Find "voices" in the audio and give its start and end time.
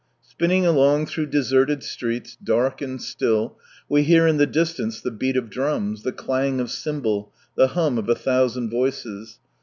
8.71-9.37